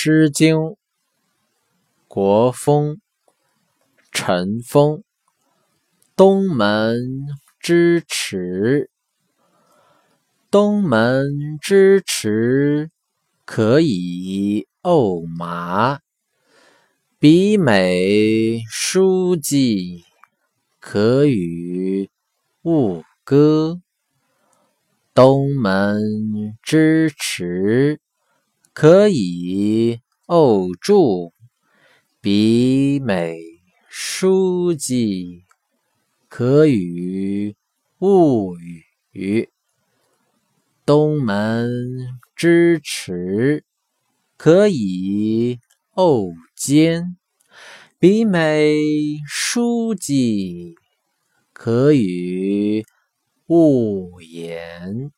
[0.00, 0.54] 诗经·
[2.06, 2.94] 国风·
[4.12, 5.02] 陈风。
[6.14, 7.26] 东门
[7.58, 8.92] 之池，
[10.52, 12.92] 东门之池，
[13.44, 15.98] 可以沤麻；
[17.18, 20.04] 比美书记，
[20.78, 22.08] 可与
[22.62, 23.80] 物歌。
[25.12, 28.00] 东门之池。
[28.80, 29.98] 可以
[30.28, 31.32] 沤柱，
[32.20, 33.36] 比美
[33.88, 35.42] 书记，
[36.28, 37.56] 可与
[37.98, 38.54] 物
[39.10, 39.48] 语。
[40.86, 41.68] 东门
[42.36, 43.64] 之池，
[44.36, 45.58] 可以
[45.96, 47.16] 沤坚；
[47.98, 48.76] 比美
[49.26, 50.76] 书记，
[51.52, 52.86] 可与
[53.48, 55.10] 物言。